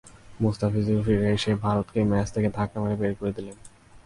মুস্তাফিজুর 0.41 0.99
ফিরে 1.05 1.27
এসে 1.33 1.51
ভারতকেই 1.55 2.05
ম্যাচ 2.05 2.27
থেকে 2.35 2.49
ধাক্কা 2.57 2.77
মেরে 2.81 2.95
বের 3.01 3.13
করে 3.19 3.31
দিলেন। 3.37 3.57